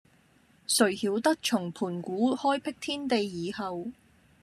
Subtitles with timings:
[0.67, 3.91] 誰曉得從盤古開闢天地以後，